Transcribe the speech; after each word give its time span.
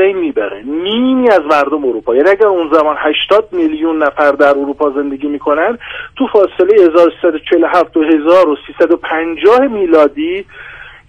بین 0.00 0.16
می‌بره. 0.16 0.62
نیمی 0.62 1.30
از 1.30 1.40
مردم 1.40 1.84
اروپا. 1.84 2.16
یعنی 2.16 2.28
اگر 2.28 2.46
اون 2.46 2.70
زمان 2.72 2.96
80 2.98 3.48
میلیون 3.52 4.02
نفر 4.02 4.30
در 4.30 4.48
اروپا 4.48 4.90
زندگی 4.90 5.26
می‌کنن 5.26 5.78
تو 6.16 6.26
فاصله 6.26 6.82
1347 6.82 7.96
و 7.96 8.02
1350 8.02 9.60
میلادی 9.60 10.44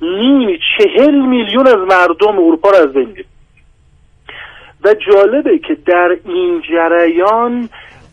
نیمی 0.01 0.59
چهل 0.77 1.15
میلیون 1.15 1.67
از 1.67 1.77
مردم 1.77 2.39
اروپا 2.39 2.69
رو 2.69 2.75
از 2.75 2.93
بین 2.93 3.15
و 4.84 4.94
جالبه 4.94 5.60
که 5.60 5.78
در 5.86 6.18
این 6.26 6.62
جریان 6.62 7.70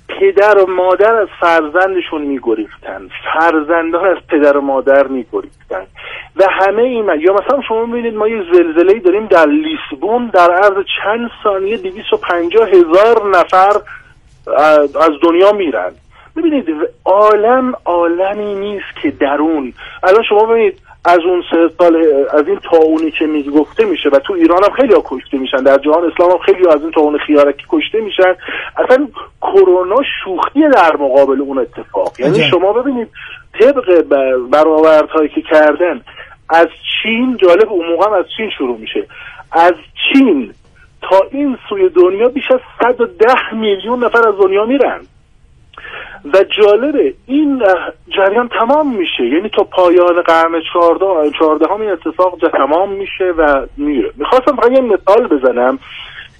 پدر 0.09 0.59
و 0.59 0.71
مادر 0.71 1.15
از 1.15 1.29
فرزندشون 1.41 2.23
میگریختن. 2.23 3.09
فرزندان 3.35 4.07
از 4.07 4.17
پدر 4.29 4.57
و 4.57 4.61
مادر 4.61 5.07
میگریختن. 5.07 5.87
و 6.37 6.45
همه 6.51 6.83
این 6.83 7.05
یا 7.21 7.33
مثلا 7.35 7.63
شما 7.69 7.87
می‌بینید 7.87 8.15
ما 8.15 8.29
یه 8.29 8.43
زلزله 8.53 8.99
داریم 8.99 9.27
در 9.27 9.47
لیسبون 9.47 10.27
در 10.27 10.51
عرض 10.51 10.85
چند 11.03 11.31
ثانیه 11.45 11.77
250 11.77 12.69
هزار 12.69 13.31
نفر 13.31 13.73
از 15.01 15.11
دنیا 15.23 15.53
میرن. 15.53 15.93
ببینید 16.37 16.67
عالم 17.05 17.73
عالمی 17.85 18.55
نیست 18.55 18.97
که 19.03 19.11
درون. 19.11 19.73
الان 20.03 20.23
شما 20.29 20.47
ببینید 20.47 20.81
از 21.09 21.19
اون 21.19 21.43
سه 21.51 21.71
سال 21.79 21.97
از 22.31 22.49
این 22.49 22.59
تاونی 22.71 23.11
که 23.11 23.27
می‌گفته 23.27 23.85
میشه 23.85 24.09
و 24.09 24.19
تو 24.19 24.33
ایران 24.33 24.65
هم 24.65 24.71
خیلی 24.71 24.95
ها 24.95 25.03
کشته 25.05 25.39
میشن 25.39 25.63
در 25.63 25.79
جهان 25.79 26.11
اسلام 26.13 26.31
هم 26.31 26.39
خیلی 26.39 26.69
از 26.69 26.83
این 26.83 26.91
تاون 26.91 27.19
خیارکی 27.19 27.65
کشته 27.69 28.01
میشن. 28.01 28.35
اصلا 28.77 29.09
کرونا 29.43 29.97
شوخی 30.25 30.61
در 30.73 30.97
مقابل 30.97 31.41
اون 31.41 31.59
اتفاق. 31.59 32.21
یعنی 32.21 32.51
شما 32.51 32.73
ببینید 32.73 33.09
طبق 33.61 34.05
برآوردهایی 34.51 35.29
که 35.29 35.43
کردن 35.43 36.01
از 36.51 36.67
چین 37.03 37.37
جالب 37.37 37.69
اون 37.69 37.87
موقع 37.89 38.11
از 38.11 38.25
چین 38.37 38.51
شروع 38.59 38.79
میشه. 38.79 39.07
از 39.53 39.75
چین 40.13 40.53
تا 41.03 41.21
این 41.31 41.59
سوی 41.69 41.89
دنیا 41.89 42.29
بیش 42.29 42.51
از 42.51 42.61
110 42.97 43.55
میلیون 43.55 44.05
نفر 44.05 44.29
از 44.29 44.35
دنیا 44.43 44.65
میرن. 44.65 45.01
و 46.35 46.45
جالبه 46.59 47.15
این 47.27 47.63
جریان 48.17 48.49
تمام 48.61 48.97
میشه. 48.97 49.25
یعنی 49.25 49.49
تا 49.49 49.65
پایان 49.65 50.23
قرن 50.23 50.53
چهارده 50.73 51.31
چهارده 51.39 51.67
هم 51.71 51.81
این 51.81 51.91
اتفاق 51.91 52.39
تمام 52.53 52.93
میشه 52.93 53.25
و 53.39 53.67
میره. 53.77 54.13
می‌خواستم 54.17 54.57
فقط 54.57 54.71
یه 54.71 54.81
مثال 54.81 55.27
بزنم 55.27 55.79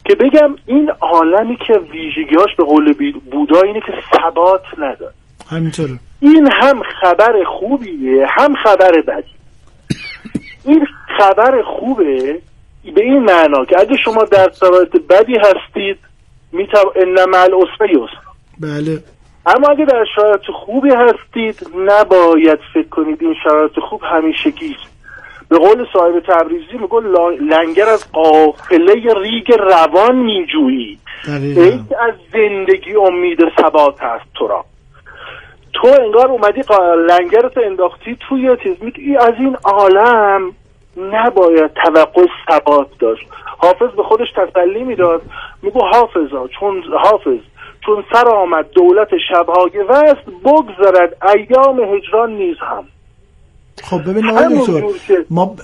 که 0.05 0.15
بگم 0.15 0.57
این 0.67 0.91
عالمی 1.01 1.57
که 1.67 1.73
ویژگیاش 1.73 2.55
به 2.59 2.65
قول 2.65 2.95
بودا 3.31 3.61
اینه 3.61 3.81
که 3.81 3.93
ثبات 4.13 4.63
نداره. 4.79 5.13
همینطوره. 5.51 5.99
این 6.21 6.49
هم 6.53 6.83
خبر 7.01 7.45
خوبیه 7.45 8.27
هم 8.29 8.55
خبر 8.55 8.93
بدی. 9.01 9.35
این 10.65 10.87
خبر 11.19 11.63
خوبه 11.63 12.41
به 12.95 13.03
این 13.05 13.19
معنا 13.19 13.65
که 13.65 13.81
اگه 13.81 13.97
شما 14.05 14.25
در 14.25 14.51
شرایط 14.61 14.97
بدی 15.11 15.37
هستید 15.37 15.99
میتو 16.53 16.93
انما 16.97 17.39
العسر 17.39 18.09
بله. 18.61 18.99
اما 19.57 19.69
اگه 19.69 19.85
در 19.85 20.05
شرایط 20.15 20.51
خوبی 20.55 20.91
هستید 20.91 21.67
نباید 21.79 22.59
فکر 22.75 22.89
کنید 22.89 23.23
این 23.23 23.35
شرایط 23.45 23.79
خوب 23.81 24.01
همیشگی 24.05 24.77
به 25.49 25.59
قول 25.59 25.87
صاحب 25.93 26.21
تبریزی 26.21 26.79
میگو 26.81 27.01
لنگر 27.41 27.89
از 27.89 28.13
قافله 28.13 29.15
ریگ 29.23 29.53
روان 29.53 30.17
میجویی 30.17 30.99
ای 31.27 31.81
از 32.01 32.15
زندگی 32.33 32.97
امید 32.97 33.39
ثبات 33.61 34.03
هست 34.03 34.25
تو 34.35 34.47
را. 34.47 34.65
تو 35.73 35.89
انگار 36.01 36.27
اومدی 36.27 36.63
لنگرت 37.09 37.59
انداختی 37.59 38.17
توی 38.29 38.57
چیز. 38.63 38.77
ای 38.97 39.17
از 39.17 39.35
این 39.39 39.57
عالم 39.65 40.53
نباید 40.97 41.71
توقع 41.85 42.27
ثبات 42.49 42.89
داشت. 42.99 43.27
حافظ 43.59 43.95
به 43.97 44.03
خودش 44.03 44.29
تسلی 44.37 44.85
می‌داد. 44.85 45.23
میگو 45.63 45.81
حافظا 45.81 46.49
چون 46.61 46.83
حافظ 47.03 47.39
چون 47.89 48.05
سر 48.13 48.29
آمد 48.29 48.71
دولت 48.71 49.09
شبهای 49.29 49.79
وست 49.89 50.27
بگذرد 50.45 51.17
ایام 51.35 51.81
هجران 51.95 52.33
نیز 52.33 52.57
هم. 52.61 52.85
خب 53.83 54.11
ببین 54.11 54.27
ما 55.31 55.57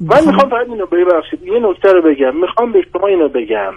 من 0.00 0.26
می‌خوام 0.26 0.50
فقط 0.50 0.68
اینو 0.68 0.86
ببخشید. 0.86 1.42
یه 1.42 1.58
نکته 1.58 1.92
رو 1.92 2.02
بگم. 2.02 2.36
می‌خوام 2.40 2.72
به 2.72 2.84
شما 2.92 3.06
اینو 3.06 3.28
بگم. 3.28 3.72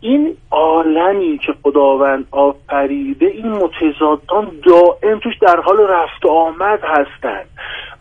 این 0.00 0.36
عالمی 0.50 1.38
که 1.46 1.52
خداوند 1.62 2.26
آفریده 2.30 3.26
این 3.26 3.52
متضادان 3.52 4.50
دائم 4.66 5.18
توش 5.18 5.34
در 5.40 5.60
حال 5.64 5.76
رفت 5.80 6.26
آمد 6.28 6.80
هستند 6.82 7.46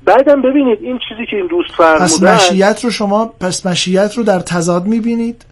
بعدم 0.05 0.41
ببینید 0.41 0.79
این 0.81 0.99
چیزی 1.09 1.25
که 1.29 1.35
این 1.37 1.47
دوست 1.47 1.71
فرمودن 1.71 2.03
پس 2.03 2.23
مشیت 2.23 2.83
رو 2.83 2.89
شما 2.89 3.33
پس 3.41 3.65
مشیت 3.65 4.13
رو 4.17 4.23
در 4.23 4.39
تضاد 4.39 4.85
می‌بینید؟ 4.85 5.45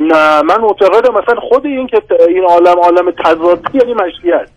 نه 0.00 0.42
من 0.42 0.60
معتقدم 0.60 1.18
مثلا 1.18 1.40
خود 1.40 1.66
این 1.66 1.86
که 1.86 2.02
این 2.28 2.44
عالم 2.44 2.78
عالم 2.80 3.10
تضادی 3.10 3.78
یعنی 3.78 3.94
مشیت 3.94 4.48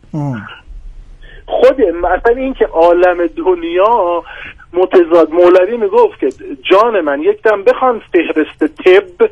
خود 1.45 1.81
مثلا 1.81 2.35
این 2.35 2.53
که 2.53 2.65
عالم 2.65 3.27
دنیا 3.27 4.23
متضاد 4.73 5.31
مولوی 5.31 5.77
می‌گفت 5.77 6.19
که 6.19 6.29
جان 6.71 7.01
من 7.01 7.21
یک 7.21 7.41
دم 7.41 7.63
بخوان 7.63 8.01
فهرست 8.13 8.83
طب 8.83 9.29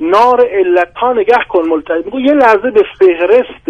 نار 0.00 0.46
علت 0.46 1.04
نگه 1.16 1.38
کن 1.48 1.68
ملتهی. 1.68 2.02
میگو 2.04 2.20
یه 2.20 2.32
لحظه 2.32 2.70
به 2.70 2.82
فهرست 2.98 3.64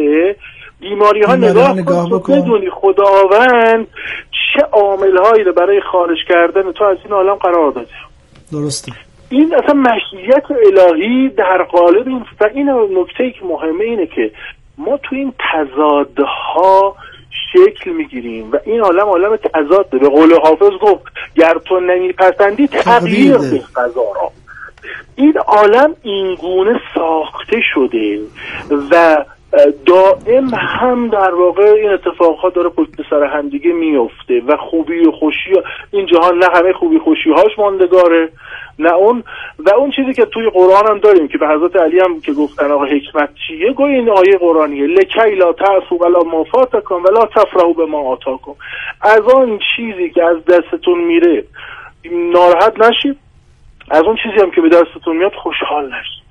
بیماری 0.81 1.23
ها 1.23 1.37
نگاه, 1.37 1.73
نگاه 1.73 2.09
کن 2.09 2.41
بدونی 2.41 2.71
خداوند 2.71 3.87
چه 4.55 4.62
عامل 4.73 5.17
هایی 5.17 5.44
رو 5.44 5.53
برای 5.53 5.81
خارج 5.81 6.19
کردن 6.28 6.73
تو 6.73 6.84
از 6.84 6.97
این 7.05 7.12
عالم 7.12 7.34
قرار 7.34 7.73
داده. 7.73 7.89
درسته. 8.53 8.93
این 9.31 9.55
اصلا 9.55 9.75
مشیت 9.75 10.45
الهی 10.51 11.29
در 11.29 11.62
قالب 11.62 12.09
این 12.09 12.25
و 12.41 12.45
این 12.55 12.69
نکته 12.99 13.25
ای 13.25 13.33
که 13.33 13.45
مهمه 13.45 13.85
اینه 13.85 14.07
که 14.07 14.31
ما 14.79 14.97
تو 14.97 15.17
این 15.17 15.33
تضادها 15.53 16.97
شکل 17.53 17.91
می‌گیریم 17.91 18.53
و 18.53 18.59
این 18.65 18.81
عالم 18.81 19.09
عالم 19.09 19.37
تضاد 19.37 19.89
به 19.91 20.09
قول 20.09 20.39
حافظ 20.43 20.73
گفت 20.83 21.03
گر 21.37 21.55
تو 21.65 21.81
نمیپسندی 21.81 22.67
تغییر 22.69 23.39
به 23.39 23.61
را 23.97 24.33
این 25.17 25.39
عالم 25.39 25.97
اینگونه 26.03 26.81
ساخته 26.95 27.61
شده 27.75 28.21
و 28.91 29.25
دائم 29.87 30.50
هم 30.54 31.09
در 31.09 31.34
واقع 31.34 31.62
این 31.62 31.91
اتفاقات 31.91 32.54
داره 32.54 32.69
پشت 32.69 32.91
سر 33.10 33.25
همدیگه 33.25 33.72
میفته 33.72 34.41
و 34.47 34.56
خوبی 34.56 35.06
و 35.06 35.12
خوشی 35.12 35.50
این 35.91 36.06
جهان 36.06 36.38
نه 36.38 36.47
همه 36.54 36.72
خوبی 36.72 36.98
خوشی 36.98 37.31
هاش 37.31 37.59
ماندگاره 37.59 38.28
نه 38.78 38.93
اون. 38.93 39.25
و 39.59 39.70
اون 39.78 39.91
چیزی 39.91 40.12
که 40.12 40.25
توی 40.25 40.50
قرآن 40.50 40.87
هم 40.88 40.98
داریم 40.98 41.28
که 41.28 41.38
به 41.38 41.48
حضرت 41.48 41.76
علی 41.76 42.00
هم 42.00 42.20
که 42.20 42.32
گفتن 42.32 42.70
آقا 42.70 42.84
حکمت 42.84 43.31
چیه؟ 43.47 43.72
گوی 43.72 43.94
این 43.94 44.10
آیه 44.10 44.38
قرآنیه. 44.38 44.87
لکی 44.87 45.34
لا 45.34 45.53
تعفو 45.53 45.97
ولا 45.97 46.22
ما 46.22 46.47
ولا 46.91 47.26
تفرحو 47.26 47.75
به 47.75 47.87
ما 47.87 47.98
آتاکم. 47.98 48.54
از 49.03 49.20
آن 49.20 49.59
چیزی 49.76 50.10
که 50.10 50.25
از 50.25 50.44
دستتون 50.44 51.04
میره 51.04 51.44
ناراحت 52.12 52.81
نشید. 52.81 53.19
از 53.91 54.03
اون 54.03 54.16
چیزی 54.22 54.41
هم 54.41 54.50
که 54.50 54.60
به 54.60 54.69
دستتون 54.69 55.16
میاد 55.16 55.34
خوشحال 55.34 55.87
نشید. 55.87 56.24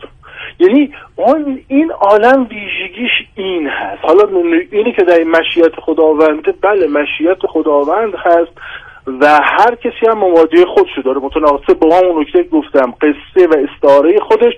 یعنی 0.60 0.92
اون 1.16 1.60
این 1.68 1.92
عالم 1.92 2.48
ویژگیش 2.52 3.12
این 3.36 3.68
هست. 3.68 4.06
حالا 4.06 4.24
اینی 4.72 4.94
که 4.94 5.04
در 5.04 5.24
مشیت 5.24 5.76
خداوند 5.82 6.62
بله 6.62 6.88
مشیت 6.88 7.38
خداوند 7.50 8.14
هست 8.16 8.52
و 9.08 9.40
هر 9.44 9.76
کسی 9.76 10.08
هم 10.08 10.18
مواجه 10.18 10.66
خودشو 10.66 11.02
داره. 11.02 11.20
متناسب 11.20 11.80
با 11.80 11.98
همون 11.98 12.22
نکته 12.22 12.44
گفتم 12.44 12.94
قصه 13.02 13.48
و 13.48 13.56
استعاره 13.68 14.20
خودش 14.20 14.54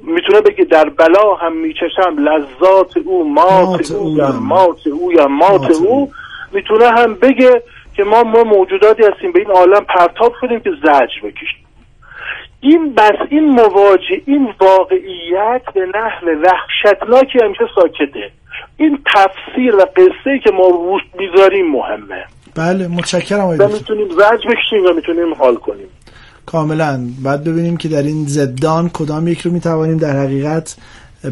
می‌تونه 0.00 0.40
بگه 0.40 0.64
در 0.64 0.88
بلا 0.88 1.34
هم 1.34 1.56
میچشم 1.56 2.16
لذات 2.18 2.96
او 3.04 3.32
مات, 3.32 3.90
او 3.90 4.16
یا 4.16 4.32
مات 4.32 4.86
او 4.86 5.12
یا 5.12 5.26
مات, 5.28 5.70
او. 5.70 6.10
می‌تونه 6.52 6.88
هم 6.88 7.14
بگه 7.14 7.62
که 7.96 8.04
ما 8.04 8.22
ما 8.22 8.42
موجوداتی 8.42 9.02
هستیم 9.02 9.32
به 9.32 9.40
این 9.40 9.50
عالم 9.50 9.84
پرتاب 9.84 10.32
شدیم 10.40 10.60
که 10.60 10.70
زجر 10.82 11.28
بکشیم. 11.28 11.61
این 12.64 12.94
بس 12.94 13.18
این 13.30 13.50
مواجه 13.50 14.22
این 14.26 14.48
واقعیت 14.60 15.62
به 15.74 15.80
نحو 15.80 16.26
وحشتناکی 16.42 17.38
همیشه 17.44 17.64
ساکته. 17.74 18.30
این 18.76 18.98
تفسیر 19.14 19.76
و 19.76 19.80
قصه 19.96 20.38
که 20.44 20.50
ما 20.50 20.66
روش 20.68 21.02
می‌ذاریم 21.18 21.70
مهمه. 21.70 22.24
بله 22.54 22.88
متشکرم 22.88 23.44
و 23.44 23.68
می‌تونیم 23.68 24.08
زج 24.08 24.46
بکشیم 24.46 24.84
و 24.90 24.92
می‌تونیم 24.96 25.34
حال 25.34 25.56
کنیم. 25.56 25.86
کاملا. 26.46 27.00
بعد 27.24 27.44
ببینیم 27.44 27.76
که 27.76 27.88
در 27.88 28.02
این 28.02 28.24
زدان 28.26 28.88
کدام 28.88 29.28
یک 29.28 29.40
رو 29.40 29.50
می‌توانیم 29.50 29.96
در 29.96 30.16
حقیقت 30.16 30.76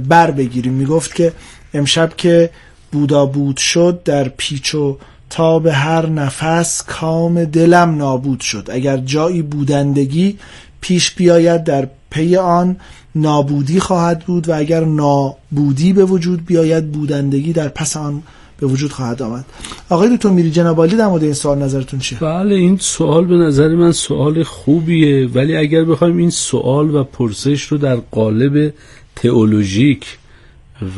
بر 0.08 0.30
بگیریم. 0.30 0.72
می‌گفت 0.72 1.14
که 1.14 1.32
امشب 1.74 2.08
که 2.16 2.50
بودا 2.92 3.26
بود 3.26 3.56
شد 3.56 4.02
در 4.04 4.28
پیچ 4.28 4.74
و 4.74 4.98
تا 5.30 5.58
به 5.58 5.72
هر 5.72 6.06
نفس 6.06 6.84
کام 7.00 7.44
دلم 7.44 7.96
نابود 7.96 8.40
شد. 8.40 8.68
اگر 8.72 8.96
جایی 8.96 9.42
بودندگی 9.42 10.38
پیش 10.80 11.14
بیاید 11.14 11.64
در 11.64 11.88
پی 12.10 12.36
آن 12.36 12.76
نابودی 13.14 13.80
خواهد 13.80 14.24
بود 14.24 14.48
و 14.48 14.56
اگر 14.56 14.84
نابودی 14.84 15.92
به 15.92 16.04
وجود 16.04 16.46
بیاید 16.46 16.92
بودندگی 16.92 17.52
در 17.52 17.68
پس 17.68 17.96
آن 17.96 18.22
به 18.60 18.66
وجود 18.66 18.92
خواهد 18.92 19.22
آمد. 19.22 19.44
آقای 19.88 20.16
دکتر 20.16 20.28
میری 20.28 20.50
جنابالی 20.50 20.96
در 20.96 21.06
مورد 21.06 21.22
این 21.22 21.32
سوال 21.32 21.58
نظرتون 21.58 22.00
چیه؟ 22.00 22.18
بله 22.18 22.54
این 22.54 22.76
سوال 22.80 23.26
به 23.26 23.34
نظر 23.34 23.68
من 23.68 23.92
سوال 23.92 24.42
خوبیه 24.42 25.26
ولی 25.26 25.56
اگر 25.56 25.84
بخوایم 25.84 26.16
این 26.16 26.30
سوال 26.30 26.94
و 26.94 27.04
پرسش 27.04 27.62
رو 27.62 27.78
در 27.78 27.96
قالب 27.96 28.74
تئولوژیک 29.16 30.18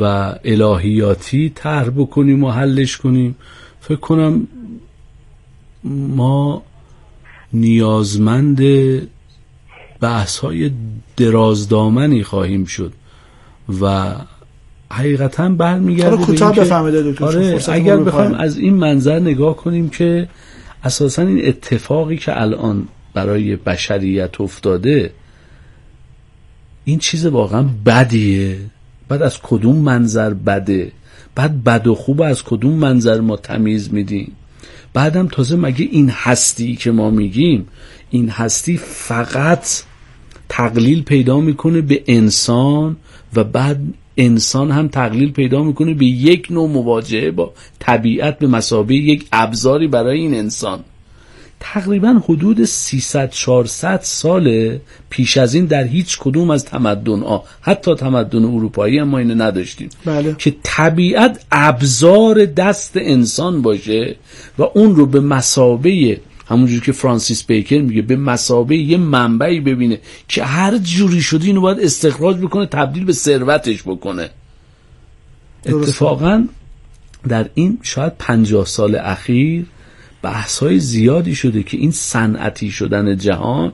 و 0.01 0.35
الهیاتی 0.45 1.53
طرح 1.55 1.91
بکنیم 1.91 2.45
و 2.45 2.51
حلش 2.51 2.97
کنیم 2.97 3.37
فکر 3.81 3.97
کنم 3.97 4.47
ما 5.85 6.63
نیازمند 7.53 8.61
بحث 10.03 10.39
های 10.39 10.71
درازدامنی 11.17 12.23
خواهیم 12.23 12.65
شد 12.65 12.93
و 13.81 14.15
حقیقتا 14.91 15.49
برمیگرده 15.49 16.17
آره 16.17 16.25
کوتاه 16.25 16.57
بفهمید 16.57 16.95
دکتر 16.95 17.25
آره 17.25 17.61
اگر 17.69 17.97
بخوایم 17.97 18.35
از 18.35 18.59
این 18.59 18.75
منظر 18.75 19.19
نگاه 19.19 19.57
کنیم 19.57 19.89
که 19.89 20.29
اساسا 20.85 21.23
این 21.23 21.49
اتفاقی 21.49 22.17
که 22.17 22.41
الان 22.41 22.89
برای 23.15 23.57
بشریت 23.57 24.41
افتاده 24.41 25.13
این 26.85 26.99
چیز 26.99 27.27
واقعا 27.27 27.65
بدیه. 27.87 28.59
بعد 29.09 29.23
از 29.23 29.39
کدوم 29.43 29.77
منظر 29.77 30.35
بده؟ 30.35 30.93
بعد 31.35 31.65
بد 31.65 31.87
و 31.87 31.95
خوب 31.95 32.23
از 32.23 32.43
کدوم 32.43 32.73
منظر 32.73 33.21
ما 33.21 33.37
تمیز 33.37 33.93
میدیم؟ 33.95 34.33
بعدم 34.95 35.29
تازه 35.29 35.57
مگه 35.57 35.89
این 35.91 36.11
هستی 36.11 36.77
که 36.77 36.91
ما 36.91 37.11
میگیم 37.11 37.69
این 38.11 38.29
هستی 38.29 38.77
فقط 38.77 39.83
تقلیل 40.53 41.03
پیدا 41.03 41.41
می‌کنه 41.41 41.81
به 41.81 42.03
انسان 42.07 42.97
و 43.37 43.45
بعد 43.45 43.81
انسان 44.17 44.71
هم 44.71 44.89
تقلیل 44.89 45.33
پیدا 45.33 45.63
می‌کنه 45.63 45.95
به 45.95 46.05
یک 46.05 46.47
نوع 46.51 46.69
مواجهه 46.69 47.31
با 47.31 47.53
طبیعت 47.79 48.39
به 48.39 48.47
مسابقه 48.47 48.95
یک 48.95 49.27
ابزاری 49.33 49.89
برای 49.89 50.19
این 50.19 50.35
انسان 50.35 50.81
تقریبا 51.61 52.23
حدود 52.25 52.65
300 52.65 53.31
400 53.31 54.01
سال 54.03 54.79
پیش 55.11 55.37
از 55.37 55.55
این 55.55 55.65
در 55.65 55.85
هیچ 55.85 56.19
کدوم 56.19 56.51
از 56.51 56.65
تمدن 56.65 57.21
ها 57.21 57.45
حتی 57.61 57.95
تمدن 57.95 58.45
اروپایی 58.45 58.99
هم 58.99 59.09
ما 59.09 59.19
اینو 59.19 59.35
نداشتیم 59.35 59.89
بله. 60.05 60.35
که 60.39 60.55
طبیعت 60.63 61.45
ابزار 61.53 62.45
دست 62.45 62.93
انسان 62.95 63.63
باشه 63.63 64.17
و 64.59 64.63
اون 64.75 64.97
رو 64.97 65.07
به 65.07 65.21
مسابه 65.21 66.21
همونجور 66.53 66.81
که 66.81 66.93
فرانسیس 66.93 67.45
بیکر 67.45 67.81
میگه 67.81 68.03
به 68.03 68.17
مسابه 68.17 68.77
یه 68.77 68.97
منبعی 68.97 69.61
ببینه 69.61 69.99
که 70.29 70.45
هر 70.45 70.79
جوری 70.79 71.23
شده 71.23 71.47
اینو 71.47 71.61
باید 71.61 71.81
استخراج 71.81 72.37
بکنه 72.37 72.67
تبدیل 72.67 73.05
به 73.05 73.13
ثروتش 73.13 73.83
بکنه. 73.83 74.31
اتفاقا 75.67 76.45
در 77.29 77.51
این 77.55 77.79
شاید 77.83 78.13
پنجاه 78.19 78.67
سال 78.67 78.97
اخیر 78.97 79.67
بحث 80.23 80.59
های 80.59 80.79
زیادی 80.79 81.35
شده 81.35 81.63
که 81.63 81.77
این 81.77 81.91
صنعتی 81.91 82.71
شدن 82.71 83.17
جهان 83.17 83.73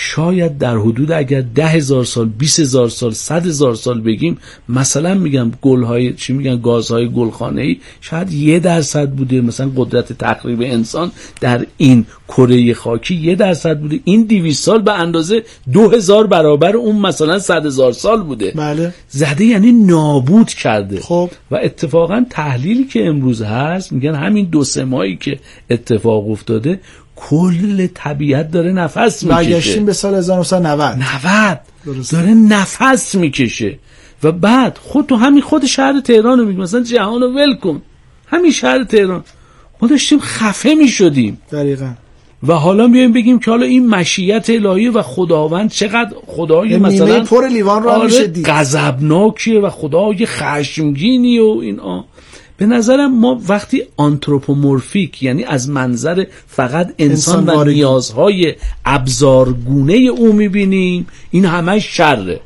شاید 0.00 0.58
در 0.58 0.76
حدود 0.76 1.12
اگر 1.12 1.40
ده 1.40 1.66
هزار 1.66 2.04
سال 2.04 2.28
بیس 2.28 2.60
هزار 2.60 2.88
سال 2.88 3.12
صد 3.12 3.46
هزار 3.46 3.74
سال 3.74 4.00
بگیم 4.00 4.38
مثلا 4.68 5.14
میگم 5.14 5.50
گل 5.62 6.14
چی 6.14 6.32
میگن 6.32 6.60
گازهای 6.60 7.08
گلخانه 7.08 7.62
ای 7.62 7.76
شاید 8.00 8.32
یه 8.32 8.58
درصد 8.58 9.10
بوده 9.10 9.40
مثلا 9.40 9.70
قدرت 9.76 10.12
تقریب 10.12 10.60
انسان 10.62 11.10
در 11.40 11.66
این 11.76 12.06
کره 12.28 12.74
خاکی 12.74 13.14
یه 13.14 13.34
درصد 13.34 13.80
بوده 13.80 14.00
این 14.04 14.24
دیویس 14.24 14.62
سال 14.62 14.82
به 14.82 14.92
اندازه 14.92 15.42
دو 15.72 15.90
هزار 15.90 16.26
برابر 16.26 16.76
اون 16.76 16.96
مثلا 16.96 17.38
صد 17.38 17.66
هزار 17.66 17.92
سال 17.92 18.22
بوده 18.22 18.50
بله. 18.50 18.94
زده 19.08 19.44
یعنی 19.44 19.72
نابود 19.72 20.48
کرده 20.48 21.00
خب. 21.00 21.30
و 21.50 21.56
اتفاقا 21.62 22.24
تحلیلی 22.30 22.84
که 22.84 23.06
امروز 23.06 23.42
هست 23.42 23.92
میگن 23.92 24.14
همین 24.14 24.44
دو 24.44 24.64
سه 24.64 24.84
ماهی 24.84 25.16
که 25.16 25.38
اتفاق 25.70 26.30
افتاده 26.30 26.80
کل 27.20 27.86
طبیعت 27.94 28.50
داره 28.50 28.72
نفس 28.72 29.22
می‌کشه. 29.22 29.36
برگشتیم 29.36 29.84
به 29.84 29.92
سال 29.92 30.14
1990 30.14 30.98
90 31.24 31.60
داره 32.12 32.34
نفس 32.34 33.14
می‌کشه. 33.14 33.78
و 34.22 34.32
بعد 34.32 34.78
خود 34.82 35.06
تو 35.06 35.16
همین 35.16 35.42
خود 35.42 35.66
شهر 35.66 36.00
تهران 36.00 36.38
رو 36.38 36.44
میگی. 36.44 36.60
مثلا 36.60 36.82
جهان 36.82 37.20
رو 37.20 37.34
ول 37.34 37.56
کن. 37.56 37.82
همین 38.26 38.50
شهر 38.50 38.84
تهران. 38.84 39.24
ما 39.82 39.88
داشتیم 39.88 40.18
خفه 40.18 40.74
می‌شدیم. 40.74 41.38
دقیقا. 41.52 41.90
و 42.46 42.52
حالا 42.52 42.88
بیایم 42.88 43.12
بگیم 43.12 43.38
که 43.38 43.50
حالا 43.50 43.66
این 43.66 43.88
مشیت 43.88 44.50
الهی 44.50 44.88
و 44.88 45.02
خداوند 45.02 45.70
چقدر 45.70 46.10
خدای 46.26 46.76
مثلا 46.76 47.24
پر 47.24 47.48
لیوان 47.48 47.82
رو 47.82 47.90
آره 47.90 48.32
غضبناکیه 48.44 49.60
و 49.60 49.70
خدای 49.70 50.26
خشمگینی 50.26 51.38
و 51.38 51.58
این 51.62 51.80
آ 51.80 52.00
به 52.58 52.66
نظرم 52.66 53.18
ما 53.18 53.40
وقتی 53.48 53.82
آنتروپومورفیک 53.96 55.22
یعنی 55.22 55.44
از 55.44 55.70
منظر 55.70 56.24
فقط 56.46 56.94
انسان, 56.98 57.48
و 57.48 57.64
نیازهای 57.64 58.54
ابزارگونه 58.84 59.94
او 59.94 60.32
می‌بینیم 60.32 61.06
این 61.30 61.44
همه 61.44 61.78
شره. 61.78 62.40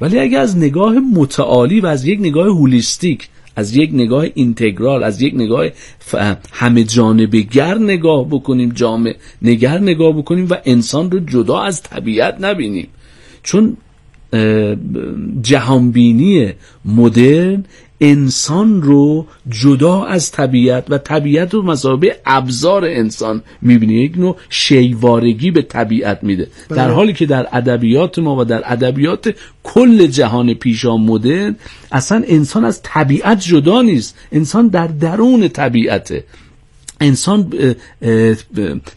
ولی 0.00 0.18
اگر 0.18 0.40
از 0.40 0.56
نگاه 0.56 0.94
متعالی 1.14 1.80
و 1.80 1.86
از 1.86 2.04
یک 2.04 2.20
نگاه 2.20 2.46
هولیستیک 2.46 3.28
از 3.56 3.76
یک 3.76 3.90
نگاه 3.92 4.26
اینتگرال 4.34 5.02
از 5.02 5.22
یک 5.22 5.34
نگاه 5.34 5.66
همه 6.52 6.84
جانبگر 6.84 7.78
نگاه 7.78 8.28
بکنیم 8.28 8.68
جامع 8.68 9.16
نگر 9.42 9.78
نگاه 9.78 10.12
بکنیم 10.12 10.46
و 10.50 10.54
انسان 10.64 11.10
رو 11.10 11.18
جدا 11.18 11.60
از 11.62 11.82
طبیعت 11.82 12.36
نبینیم. 12.40 12.88
چون 13.42 13.76
جهانبینی 15.42 16.52
مدرن 16.84 17.64
انسان 18.00 18.82
رو 18.82 19.26
جدا 19.48 20.04
از 20.04 20.30
طبیعت 20.30 20.84
و 20.88 20.98
طبیعت 20.98 21.54
رو 21.54 21.62
مسابقه 21.62 22.20
ابزار 22.26 22.84
انسان 22.84 23.42
می‌بینی 23.62 23.94
یک 23.94 24.18
نوع 24.18 24.36
شیوارگی 24.48 25.50
به 25.50 25.62
طبیعت 25.62 26.18
میده. 26.22 26.48
بله. 26.68 26.78
در 26.78 26.90
حالی 26.90 27.12
که 27.12 27.26
در 27.26 27.48
ادبیات 27.52 28.18
ما 28.18 28.36
و 28.36 28.44
در 28.44 28.62
ادبیات 28.64 29.34
کل 29.62 30.06
جهان 30.06 30.54
پیشا 30.54 30.96
مدرن 30.96 31.56
اصلا 31.92 32.22
انسان 32.26 32.64
از 32.64 32.80
طبیعت 32.82 33.40
جدا 33.40 33.82
نیست. 33.82 34.16
انسان 34.32 34.68
در 34.68 34.86
درون 34.86 35.48
طبیعته. 35.48 36.24
انسان 37.00 37.52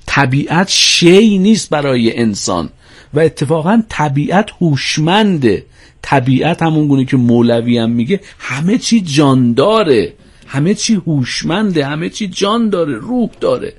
طبیعت 0.05 0.69
شی 0.69 1.37
نیست 1.37 1.69
برای 1.69 2.17
انسان. 2.17 2.69
و 3.13 3.19
اتفاقا 3.19 3.83
طبیعت 3.89 4.49
هوشمنده. 4.61 5.65
طبیعت 6.01 6.63
همون 6.63 6.87
گونه 6.87 7.05
که 7.05 7.17
مولوی 7.17 7.77
هم 7.77 7.91
میگه 7.91 8.19
همه 8.39 8.77
چی 8.77 9.01
جان 9.01 9.53
داره. 9.53 10.13
همه 10.47 10.73
چی 10.73 10.93
هوشمنده 10.93 11.85
همه 11.85 12.09
چی 12.09 12.27
جان 12.27 12.69
داره 12.69 12.95
روح 12.95 13.29
داره. 13.39 13.73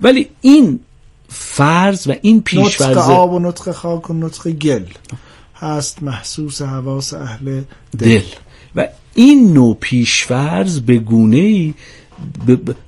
ولی 0.00 0.28
این 0.40 0.80
فرض 1.28 2.06
و 2.06 2.14
این 2.22 2.42
پیشفرض 2.42 2.96
نطق 2.96 3.10
آب 3.10 3.32
و 3.32 3.38
نطق 3.38 3.72
خاک 3.72 4.10
و 4.10 4.14
نطق 4.14 4.50
گل 4.50 4.84
هست 5.54 6.02
محسوس 6.02 6.62
حواس 6.62 7.14
اهل 7.14 7.44
دل, 7.44 7.62
دل. 7.98 8.20
و 8.76 8.88
این 9.14 9.52
نوع 9.52 9.76
پیشفرض 9.80 10.80
به 10.80 10.98
گونه 10.98 11.36
ای 11.36 11.74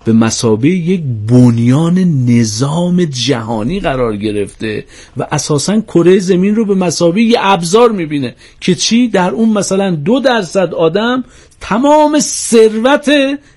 به 0.05 0.13
مسابه 0.13 0.69
یک 0.69 1.03
بنیان 1.29 1.99
نظام 2.29 3.05
جهانی 3.05 3.81
قرار 3.81 4.17
گرفته 4.17 4.85
و 5.17 5.27
اساسا 5.33 5.81
کره 5.81 6.19
زمین 6.19 6.57
رو 6.57 6.65
به 6.65 6.75
مسابه 6.75 7.23
یه 7.23 7.39
ابزار 7.41 7.93
می‌بینه 7.93 8.35
که 8.61 8.75
چی؟ 8.75 9.09
در 9.09 9.31
اون 9.31 9.49
مثلا 9.49 9.91
دو 9.91 10.21
درصد 10.21 10.75
آدم 10.75 11.25
تمام 11.61 12.19
ثروت 12.21 13.11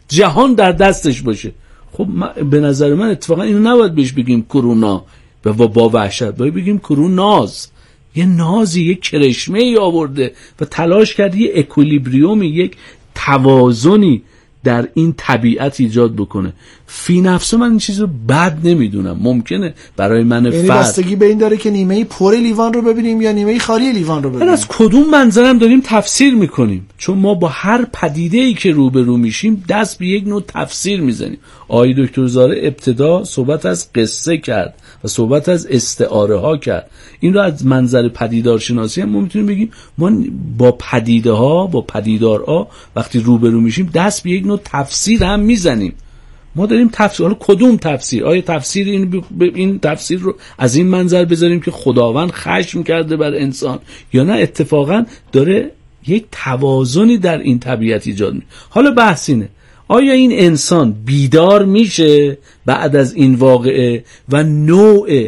جهان 0.07 0.53
در 0.53 0.71
دستش 0.71 1.21
باشه. 1.21 1.51
خب 1.91 2.07
به 2.49 2.59
نظر 2.59 2.93
من 2.93 3.09
اتفاقا 3.09 3.43
اینو 3.43 3.59
نباید 3.59 3.95
بهش 3.95 4.11
بگیم 4.11 4.45
کرونا 4.49 5.05
و 5.45 5.53
با 5.53 5.89
وحشت. 5.89 6.23
باید 6.23 6.53
بگیم 6.53 6.79
کروناز 6.79 7.67
یه 8.15 8.25
نازی 8.25 8.85
یه 8.85 8.95
کرشمه 8.95 9.59
ای 9.59 9.77
آورده 9.77 10.33
و 10.59 10.65
تلاش 10.65 11.15
کرده 11.15 11.37
یه 11.37 11.51
اکولیبریومی 11.55 12.47
یک 12.47 12.77
توازنی 13.15 14.21
در 14.63 14.87
این 14.93 15.13
طبیعت 15.17 15.79
ایجاد 15.79 16.15
بکنه. 16.15 16.53
فی 16.87 17.21
نفسه 17.21 17.57
من 17.57 17.69
این 17.69 17.77
چیز 17.77 17.99
رو 17.99 18.07
بد 18.29 18.57
نمی‌دونم. 18.63 19.17
ممکنه 19.21 19.73
برای 19.97 20.23
من 20.23 20.45
یعنی 20.45 20.67
فرد. 20.67 20.79
بستگی 20.79 21.15
به 21.15 21.25
این 21.25 21.37
داره 21.37 21.57
که 21.57 21.71
نیمه 21.71 22.03
پر 22.03 22.35
لیوان 22.35 22.73
رو 22.73 22.81
ببینیم 22.81 23.21
یا 23.21 23.31
نیمه 23.31 23.59
خالی 23.59 23.93
لیوان 23.93 24.23
رو 24.23 24.29
ببینیم؟ 24.29 24.53
از 24.53 24.67
کدوم 24.67 25.09
منظرم 25.09 25.57
داریم 25.57 25.81
تفسیر 25.83 26.35
می‌کنیم؟ 26.35 26.87
چون 26.97 27.17
ما 27.17 27.33
با 27.33 27.47
هر 27.47 27.85
پدیده 27.93 28.37
ای 28.37 28.53
که 28.53 28.71
روبرو 28.71 29.17
میشیم 29.17 29.63
دست 29.69 29.99
به 29.99 30.07
یک 30.07 30.27
نوع 30.27 30.43
تفسیر 30.47 31.01
می‌زنیم. 31.01 31.37
آقای 31.67 31.93
دکتر 31.93 32.27
زاره 32.27 32.59
ابتدا 32.63 33.23
صحبت 33.23 33.65
از 33.65 33.93
قصه 33.93 34.37
کرد. 34.37 34.80
و 35.03 35.07
صحبت 35.07 35.49
از 35.49 35.67
استعاره 35.67 36.39
ها 36.39 36.57
کرد 36.57 36.89
این 37.19 37.33
رو 37.33 37.39
از 37.41 37.65
منظر 37.65 38.09
پدیدارشناسی 38.09 39.01
هم 39.01 39.09
ما 39.09 39.19
می‌تونیم 39.19 39.47
بگیم. 39.47 39.71
ما 39.97 40.11
با 40.57 40.71
پدیده 40.71 41.31
ها 41.31 41.67
با 41.67 41.81
پدیدارها 41.81 42.67
وقتی 42.95 43.19
روبرو 43.19 43.61
میشیم 43.61 43.91
دست 43.93 44.23
به 44.23 44.29
یک 44.29 44.45
نوع 44.45 44.59
تفسیر 44.65 45.23
هم 45.23 45.39
می‌زنیم. 45.39 45.93
ما 46.55 46.65
داریم 46.65 46.89
تفسیر 46.93 47.25
حالا 47.25 47.37
کدوم 47.39 47.77
تفسیر؟ 47.77 48.25
آیا 48.25 48.41
تفسیر 48.41 48.87
این, 48.87 49.23
این 49.39 49.79
تفسیر 49.79 50.19
رو 50.19 50.35
از 50.57 50.75
این 50.75 50.87
منظر 50.87 51.25
بذاریم 51.25 51.59
که 51.59 51.71
خداوند 51.71 52.31
خشم 52.31 52.83
کرده 52.83 53.15
بر 53.17 53.35
انسان 53.35 53.79
یا 54.13 54.23
نه؟ 54.23 54.33
اتفاقا 54.33 55.05
داره 55.31 55.71
یک 56.07 56.25
توازنی 56.31 57.17
در 57.17 57.37
این 57.37 57.59
طبیعت 57.59 58.07
ایجاد 58.07 58.33
می 58.33 58.41
حالا 58.69 58.91
بحث 58.91 59.29
اینه. 59.29 59.49
آیا 59.91 60.13
این 60.13 60.31
انسان 60.33 60.91
بیدار 61.05 61.65
میشه 61.65 62.37
بعد 62.65 62.95
از 62.95 63.13
این 63.13 63.35
واقعه 63.35 64.03
و 64.29 64.43
نوع 64.43 65.27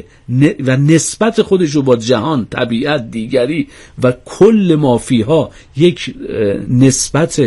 و 0.66 0.78
نسبت 0.78 1.42
خودش 1.42 1.72
رو 1.72 1.82
با 1.82 1.96
جهان 1.96 2.48
طبیعت 2.50 3.12
دیگری 3.12 3.68
و 4.04 4.14
کل 4.26 4.78
مافیها 4.80 5.52
یک 5.78 6.16
نسبت 6.70 7.42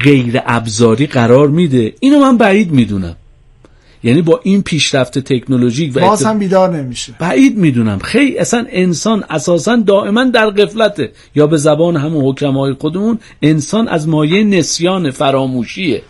غیر 0.00 0.40
ابزاری 0.46 1.06
قرار 1.06 1.48
میده؟ 1.48 1.94
اینو 2.00 2.20
من 2.20 2.36
بعید 2.36 2.72
می‌دونم. 2.72 3.16
یعنی 4.04 4.22
با 4.22 4.40
این 4.42 4.62
پیشرفت 4.62 5.18
تکنولوژیک 5.18 5.96
و 5.96 6.00
باز 6.00 6.24
هم 6.24 6.38
بیدار 6.38 6.76
نمیشه. 6.76 7.14
بعید 7.18 7.58
می‌دونم. 7.58 7.98
خیلی 7.98 8.38
اصلا 8.38 8.66
انسان 8.68 9.24
اساسا 9.30 9.76
دائما 9.76 10.24
در 10.24 10.50
قفلته 10.50 11.12
یا 11.34 11.46
به 11.46 11.56
زبان 11.56 11.96
همون 11.96 12.24
حکمای 12.24 12.72
خودمون 12.72 13.18
انسان 13.42 13.88
از 13.88 14.08
مایه 14.08 14.44
نسیان 14.44 15.10
فراموشیه. 15.10 16.02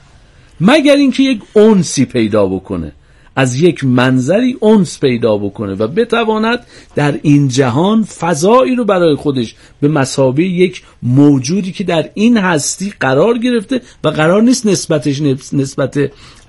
مگر 0.60 0.96
اینکه 0.96 1.22
یک 1.22 1.40
اونسی 1.52 2.04
پیدا 2.04 2.46
بکنه. 2.46 2.92
از 3.36 3.60
یک 3.60 3.84
منظری 3.84 4.56
اونس 4.60 5.00
پیدا 5.00 5.38
بکنه 5.38 5.74
و 5.74 5.86
بتواند 5.86 6.58
در 6.94 7.18
این 7.22 7.48
جهان 7.48 8.04
فضایی 8.04 8.74
رو 8.74 8.84
برای 8.84 9.14
خودش 9.14 9.54
به 9.80 9.88
مسابه 9.88 10.44
یک 10.44 10.82
موجودی 11.02 11.72
که 11.72 11.84
در 11.84 12.10
این 12.14 12.36
هستی 12.36 12.92
قرار 13.00 13.38
گرفته 13.38 13.80
و 14.04 14.08
قرار 14.08 14.42
نیست 14.42 14.66
نسبتش 14.66 15.20
نسبت 15.52 15.98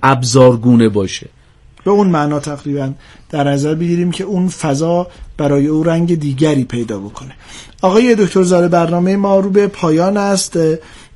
ابزارگونه 0.03 0.89
باشه. 0.89 1.29
به 1.85 1.91
اون 1.91 2.07
معنا 2.07 2.39
تقریبا 2.39 2.91
در 3.29 3.43
نظر 3.43 3.75
بگیریم 3.75 4.11
که 4.11 4.23
اون 4.23 4.47
فضا 4.47 5.07
برای 5.37 5.67
او 5.67 5.83
رنگ 5.83 6.19
دیگری 6.19 6.63
پیدا 6.63 6.99
بکنه. 6.99 7.31
آقای 7.81 8.15
دکتر 8.15 8.43
زاده 8.43 8.67
برنامه 8.67 9.15
ما 9.15 9.39
رو 9.39 9.49
به 9.49 9.67
پایان 9.67 10.17
است. 10.17 10.57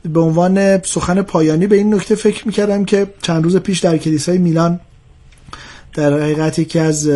به 0.04 0.20
عنوان 0.20 0.82
سخن 0.82 1.22
پایانی 1.22 1.68
به 1.68 1.76
این 1.76 1.94
نکته 1.94 2.16
فکر 2.16 2.48
می‌کردم 2.48 2.86
که 2.86 3.08
چند 3.22 3.44
روز 3.44 3.58
پیش 3.58 3.80
در 3.80 3.98
کلیسای 3.98 4.38
میلان 4.38 4.80
در 5.98 6.14
حقیقت 6.14 6.60
یکی 6.60 6.80
از 6.80 7.10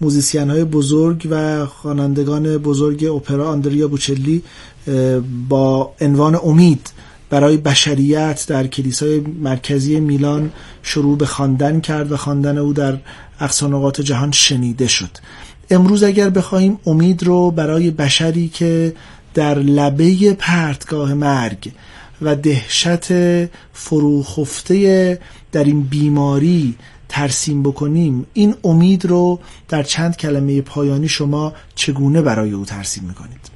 موزیسین 0.00 0.50
های 0.50 0.64
بزرگ 0.64 1.28
و 1.30 1.66
خوانندگان 1.66 2.58
بزرگ 2.58 3.04
اپرا 3.04 3.48
آندریا 3.48 3.88
بوچلی 3.88 4.42
با 5.48 5.94
عنوان 6.00 6.38
امید 6.44 6.90
برای 7.30 7.56
بشریت 7.56 8.44
در 8.48 8.66
کلیسای 8.66 9.20
مرکزی 9.20 10.00
میلان 10.00 10.50
شروع 10.82 11.18
به 11.18 11.26
خواندن 11.26 11.80
کرد 11.80 12.12
و 12.12 12.16
خواندن 12.16 12.58
او 12.58 12.72
در 12.72 12.98
اقصانقات 13.40 14.00
جهان 14.00 14.32
شنیده 14.32 14.86
شد. 14.86 15.10
امروز 15.70 16.02
اگر 16.02 16.30
بخواهیم 16.30 16.78
امید 16.86 17.22
رو 17.22 17.50
برای 17.50 17.90
بشری 17.90 18.48
که 18.48 18.94
در 19.34 19.58
لبه 19.58 20.32
پرتگاه 20.32 21.14
مرگ 21.14 21.72
و 22.22 22.36
دهشت 22.36 23.12
فروخفته 23.72 25.18
در 25.52 25.64
این 25.64 25.82
بیماری 25.82 26.74
ترسیم 27.12 27.62
بکنیم 27.62 28.26
این 28.34 28.54
امید 28.64 29.06
رو 29.06 29.38
در 29.68 29.82
چند 29.82 30.16
کلمه 30.16 30.62
پایانی 30.62 31.08
شما 31.08 31.52
چگونه 31.74 32.22
برای 32.22 32.52
او 32.52 32.64
ترسیم 32.64 33.04
می‌کنید؟ 33.08 33.52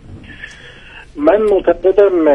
من 1.16 1.42
معتقدم 1.42 2.28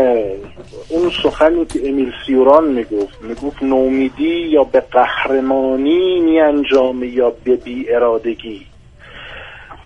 اون 0.90 1.12
سخنی 1.24 1.66
که 1.66 1.90
امیل 1.90 2.12
سیوران 2.26 2.72
می‌گفت 2.72 3.22
می‌گفت 3.22 3.64
نومیدی 3.64 4.48
یا 4.50 4.64
به 4.64 4.84
قهرمانی 4.92 6.20
می 6.20 6.40
انجام 6.40 7.04
یا 7.04 7.34
به 7.44 7.56
بی 7.56 7.90
ارادگی. 7.90 8.66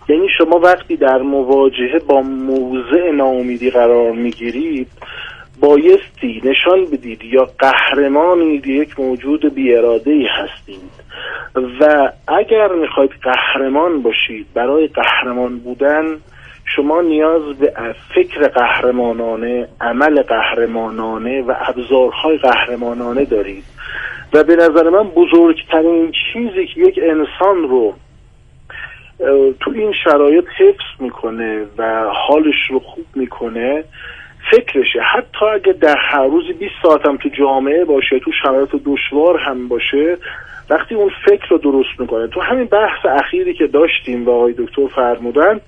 یعنی 0.08 0.26
شما 0.38 0.58
وقتی 0.58 0.96
در 0.96 1.18
مواجهه 1.18 1.98
با 2.08 2.20
موضع 2.20 3.10
ناامیدی 3.16 3.70
قرار 3.70 4.12
می‌گیرید 4.12 4.88
بایستی 5.60 6.42
نشان 6.44 6.84
بدید 6.92 7.24
یا 7.24 7.48
قهرمانید 7.58 8.66
یک 8.66 9.00
موجود 9.00 9.54
بی 9.54 9.74
اراده 9.74 10.26
هستید. 10.30 10.90
و 11.80 12.12
اگر 12.28 12.68
می‌خواید 12.68 13.10
قهرمان 13.22 14.02
باشید 14.02 14.46
برای 14.54 14.86
قهرمان 14.86 15.58
بودن 15.58 16.04
شما 16.64 17.00
نیاز 17.00 17.58
به 17.58 17.72
فکر 18.14 18.48
قهرمانانه 18.48 19.68
عمل 19.80 20.22
قهرمانانه 20.22 21.42
و 21.42 21.54
ابزارهای 21.60 22.38
قهرمانانه 22.38 23.24
دارید. 23.24 23.64
و 24.32 24.44
به 24.44 24.56
نظر 24.56 24.88
من 24.90 25.08
بزرگترین 25.08 26.12
چیزی 26.32 26.66
که 26.66 26.80
یک 26.80 27.00
انسان 27.02 27.68
رو 27.68 27.94
تو 29.60 29.70
این 29.74 29.92
شرایط 30.04 30.44
حفظ 30.58 31.00
می‌کنه 31.00 31.66
و 31.78 32.10
حالش 32.28 32.70
رو 32.70 32.78
خوب 32.78 33.06
می‌کنه 33.14 33.84
فکرشه. 34.50 35.00
حتی 35.14 35.44
اگه 35.54 35.72
در 35.72 35.96
هر 36.10 36.26
روز 36.26 36.44
20 36.58 36.72
ساعت 36.82 37.06
هم 37.06 37.16
تو 37.16 37.28
جامعه 37.28 37.84
باشه 37.84 38.18
تو 38.18 38.30
شرایط 38.42 38.68
دشوار 38.84 39.38
هم 39.38 39.68
باشه 39.68 40.16
وقتی 40.70 40.94
اون 40.94 41.10
فکر 41.26 41.48
رو 41.48 41.58
درست 41.58 42.00
می‌کنه. 42.00 42.26
تو 42.28 42.40
همین 42.40 42.64
بحث 42.64 43.06
اخیری 43.24 43.54
که 43.54 43.66
داشتیم 43.66 44.28
و 44.28 44.30
آقای 44.30 44.54
دکتر 44.58 44.86
فرمودن 44.86 45.60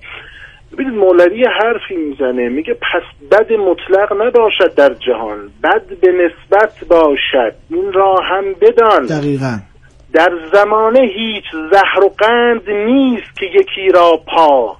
ببینید 0.73 0.93
مولوی 0.93 1.45
حرفی 1.45 1.95
می‌زنه 1.95 2.49
میگه 2.49 2.73
پس 2.73 3.29
بد 3.31 3.53
مطلق 3.53 4.21
نباشد 4.21 4.75
در 4.75 4.93
جهان 4.93 5.37
بد 5.63 5.99
به 6.01 6.11
نسبت 6.11 6.87
باشد 6.89 7.53
این 7.69 7.93
را 7.93 8.15
هم 8.15 8.53
بدان. 8.61 9.05
دقیقا. 9.05 9.59
در 10.13 10.29
زمانه 10.53 10.99
هیچ 10.99 11.43
زهر 11.71 12.03
و 12.03 12.09
قند 12.17 12.69
نیست 12.69 13.39
که 13.39 13.45
یکی 13.45 13.89
را 13.93 14.11
پا 14.27 14.77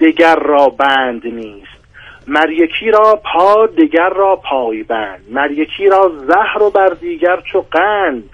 دگر 0.00 0.36
را 0.36 0.68
بند 0.68 1.26
نیست. 1.26 1.79
مر 2.26 2.50
یکی 2.50 2.90
را 2.90 3.20
پا 3.32 3.66
دگر 3.66 4.08
را 4.08 4.36
پای 4.36 4.82
بند 4.82 5.24
مر 5.30 5.50
یکی 5.50 5.86
را 5.86 6.12
زهر 6.26 6.62
و 6.62 6.70
بر 6.70 6.88
دیگر 6.88 7.40
چو 7.52 7.64
قند. 7.70 8.30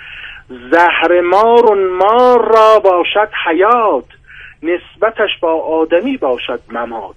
زهر 0.70 1.20
مار 1.20 1.70
و 1.70 1.74
مار 1.74 2.54
را 2.54 2.78
باشد 2.78 3.28
حیات 3.46 4.04
نسبتش 4.62 5.30
با 5.40 5.52
آدمی 5.52 6.16
باشد 6.16 6.60
ممات. 6.72 7.16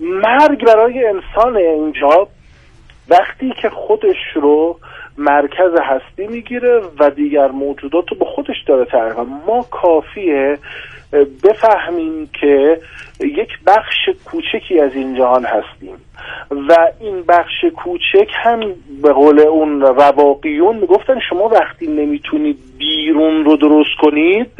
مرگ 0.00 0.64
برای 0.64 1.04
انسان 1.06 1.56
اینجا 1.56 2.28
وقتی 3.08 3.54
که 3.62 3.70
خودش 3.70 4.16
رو 4.34 4.78
مرکز 5.18 5.70
هستی 5.82 6.26
می‌گیره 6.26 6.82
و 6.98 7.10
دیگر 7.10 7.46
موجودات 7.48 8.04
رو 8.10 8.16
به 8.18 8.24
خودش 8.24 8.56
داره 8.66 8.84
تعریف 8.84 9.16
ما 9.46 9.66
کافیه 9.70 10.58
بفهمیم 11.44 12.30
که 12.40 12.80
یک 13.20 13.48
بخش 13.66 14.08
کوچکی 14.24 14.80
از 14.80 14.94
این 14.94 15.14
جهان 15.14 15.44
هستیم 15.44 15.96
و 16.50 16.76
این 17.00 17.22
بخش 17.22 17.64
کوچک 17.76 18.30
هم 18.34 18.60
به 19.02 19.12
قول 19.12 19.40
اون 19.40 19.80
رواقیون 19.80 20.76
می‌گفتن 20.76 21.18
شما 21.28 21.48
وقتی 21.48 21.86
نمی‌تونید 21.86 22.58
بیرون 22.78 23.44
رو 23.44 23.56
درست 23.56 23.96
کنید 24.00 24.52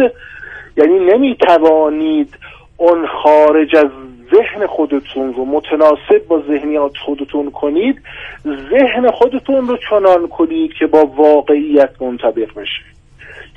یعنی 0.77 0.99
نمی‌توانید 0.99 2.39
اون 2.77 3.07
خارج 3.07 3.77
از 3.77 3.91
ذهن 4.35 4.67
خودتون 4.67 5.35
رو 5.35 5.45
متناسب 5.45 6.27
با 6.29 6.43
ذهنیات 6.49 6.97
خودتون 6.97 7.51
کنید 7.51 8.03
ذهن 8.47 9.11
خودتون 9.11 9.69
رو 9.69 9.77
چنان 9.91 10.29
کنید 10.29 10.73
که 10.79 10.87
با 10.87 11.07
واقعیت 11.07 12.03
منطبق 12.03 12.55
بشه. 12.55 12.92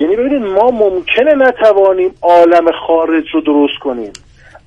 یعنی 0.00 0.16
ببینید 0.16 0.42
ما 0.42 0.70
ممکنه 0.70 1.34
نتوانیم 1.34 2.14
عالم 2.22 2.72
خارج 2.86 3.24
رو 3.34 3.40
درست 3.40 3.78
کنیم. 3.82 4.12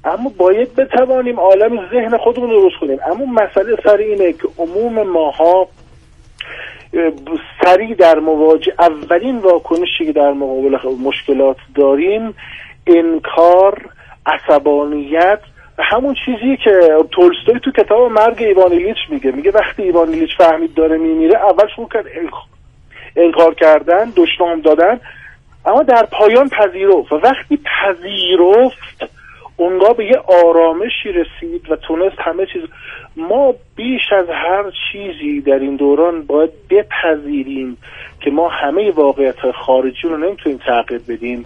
اما 0.06 0.32
باید 0.38 0.76
بتوانیم 0.76 1.40
عالم 1.40 1.90
ذهن 1.92 2.18
خودمون 2.18 2.50
درست 2.50 2.76
کنیم. 2.82 3.00
اما 3.06 3.26
مسئله 3.26 3.78
سر 3.84 3.98
اینه 3.98 4.34
که 4.34 4.48
عموم 4.58 5.04
ماها 5.04 5.68
سریع 7.64 7.96
در 7.96 8.20
مواجه 8.20 8.74
اولین 8.80 9.38
واکنشی 9.38 10.06
که 10.06 10.12
در 10.12 10.34
مقابل 10.34 10.78
مشکلات 11.04 11.58
داریم 11.76 12.34
انکار 12.88 13.90
عصبانیت 14.26 15.40
همون 15.80 16.16
چیزی 16.26 16.58
که 16.64 16.98
تولستوی 17.12 17.60
تو 17.60 17.72
کتاب 17.72 18.12
مرگ 18.12 18.44
ایوان 18.44 18.72
میگه. 19.10 19.32
میگه 19.32 19.52
وقتی 19.52 19.84
ایوان 19.84 20.28
فهمید 20.38 20.74
داره 20.74 20.98
میمیره 20.98 21.38
اول 21.38 21.68
شروع 21.76 21.90
کرد 21.94 22.06
انکار 23.16 23.54
کردن 23.54 24.13
دشنام 24.16 24.62
دادن. 24.62 25.00
اما 25.66 25.84
در 25.84 26.08
پایان 26.12 26.50
پذیرفت 26.50 27.12
و 27.12 27.16
وقتی 27.16 27.58
پذیرفت 27.58 29.10
اونگاه 29.58 29.94
به 29.94 30.06
یه 30.06 30.18
آرامشی 30.46 31.10
رسید 31.12 31.72
و 31.72 31.75
تونست 31.75 32.20
همه 32.20 32.46
چیز 32.46 32.62
ما 33.18 33.54
بیش 33.75 34.01
از 34.12 34.25
هر 34.30 34.63
چیزی 34.92 35.42
در 35.42 35.60
این 35.60 35.75
دوران 35.75 36.22
باید 36.22 36.50
بپذیریم 36.70 37.78
که 38.22 38.32
ما 38.32 38.50
همه 38.50 38.92
واقعیت 38.92 39.51
خارجی 39.51 40.08
رو 40.08 40.18
نمی‌تونیم 40.18 40.58
تغییر 40.58 41.01
بدیم 41.08 41.46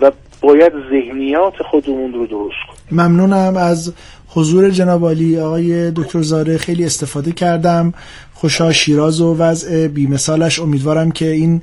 و 0.00 0.10
باید 0.40 0.72
ذهنیات 0.90 1.54
خودمون 1.70 2.12
رو 2.12 2.26
درست 2.26 2.56
کنیم. 2.68 3.02
ممنونم 3.02 3.56
از 3.56 3.92
حضور 4.28 4.70
جناب 4.70 5.04
عالی 5.04 5.38
آقای 5.38 5.90
دکتر 5.90 6.22
زاره 6.22 6.58
خیلی 6.58 6.84
استفاده 6.84 7.32
کردم. 7.32 7.94
خوشا 8.34 8.72
شیراز 8.72 9.20
و 9.20 9.36
وضع 9.36 9.88
بیمثالش. 9.88 10.58
امیدوارم 10.58 11.10
که 11.10 11.30
این 11.30 11.62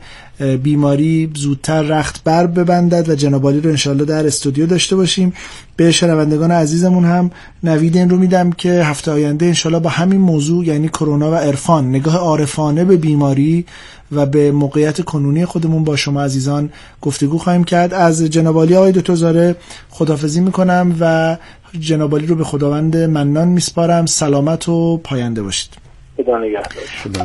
بیماری 0.64 1.32
زودتر 1.36 1.82
رخت 1.82 2.24
بر 2.24 2.48
ببندد 2.48 3.10
و 3.10 3.16
جنابالی 3.16 3.62
رو 3.62 3.70
انشالله 3.70 4.06
در 4.06 4.28
استودیو 4.28 4.66
داشته 4.66 4.96
باشیم. 4.96 5.34
به 5.76 5.92
شنوندگان 5.92 6.52
عزیزمون 6.52 7.06
هم 7.06 7.32
نوید 7.64 7.98
این 7.98 8.10
رو 8.10 8.18
میدم 8.18 8.52
که 8.52 8.70
هفته 8.70 9.12
آینده 9.12 9.46
انشالله 9.46 9.80
با 9.80 9.90
همین 9.90 10.22
موضوع 10.22 10.66
یعنی 10.66 10.88
کرونا 10.88 11.32
و 11.32 11.36
عرفان 11.36 11.90
نگاه 11.90 12.18
عارفانه 12.18 12.86
به 12.86 12.98
بیماری 12.98 13.66
و 14.12 14.26
به 14.26 14.52
موقعیت 14.52 15.02
کنونی 15.02 15.46
خودمون 15.46 15.84
با 15.84 15.96
شما 15.96 16.24
عزیزان 16.24 16.70
گفتگو 17.02 17.38
خواهیم 17.38 17.64
کرد. 17.64 17.94
از 17.94 18.24
جنابالی 18.24 18.76
آقای 18.76 18.92
دکتر 18.92 19.16
زاره 19.16 19.56
خدافزی 19.90 20.42
می‌کنم 20.42 20.96
و 21.00 21.38
جنابالی 21.80 22.26
رو 22.26 22.36
به 22.36 22.44
خداوند 22.44 22.98
منان 22.98 23.48
میسپارم. 23.48 24.06
سلامت 24.06 24.70
و 24.70 24.98
پاینده 24.98 25.44
باشید. 25.44 25.70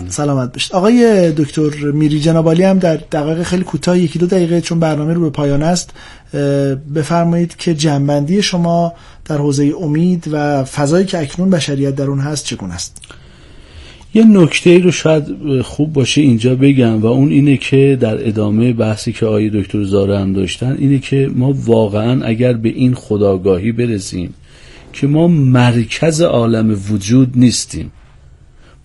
سلامت 0.09 0.53
باشید. 0.53 0.73
آقای 0.73 1.33
دکتر 1.33 1.71
میری 1.93 2.21
جنابالی 2.21 2.63
هم 2.63 2.79
در 2.79 2.97
دقایق 2.97 3.43
خیلی 3.43 3.65
کوتاه 3.65 3.99
یکی 3.99 4.19
دو 4.19 4.27
دقیقه 4.27 4.61
چون 4.61 4.81
برنامه 4.81 5.13
رو 5.13 5.21
به 5.21 5.31
پایان 5.31 5.63
است 5.63 5.91
بفرمایید 6.95 7.57
که 7.57 7.75
جنبندی 7.75 8.43
شما 8.43 8.93
در 9.25 9.37
حوزه 9.37 9.73
امید 9.81 10.29
و 10.33 10.65
فضایی 10.65 11.07
که 11.07 11.19
اکنون 11.19 11.51
بشریت 11.51 11.95
در 11.95 12.05
اون 12.05 12.21
هست 12.21 12.45
چگونه 12.45 12.75
است؟ 12.75 12.97
یه 14.15 14.25
نکته 14.25 14.71
ای 14.71 14.79
رو 14.79 14.91
شاید 14.91 15.25
خوب 15.63 15.93
باشه 15.93 16.21
اینجا 16.21 16.55
بگم 16.55 17.01
و 17.01 17.07
اون 17.07 17.31
اینه 17.31 17.57
که 17.57 17.99
در 18.01 18.29
ادامه 18.29 18.73
بحثی 18.73 19.13
که 19.13 19.27
آقای 19.27 19.51
دکتر 19.51 19.83
زاره 19.83 20.19
هم 20.19 20.33
داشتن 20.33 20.77
اینه 20.79 20.99
که 20.99 21.31
ما 21.35 21.55
واقعا 21.65 22.25
اگر 22.25 22.53
به 22.53 22.69
این 22.69 22.95
خداگاهی 22.95 23.73
برسیم 23.73 24.35
که 24.93 25.07
ما 25.07 25.29
مرکز 25.29 26.21
عالم 26.21 26.81
وجود 26.91 27.33
نیستیم. 27.35 27.93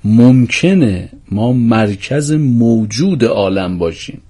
ممکنه 0.04 1.10
ما 1.32 1.54
مرکز 1.54 2.32
موجود 2.32 3.26
عالم 3.26 3.78
باشیم. 3.78 4.22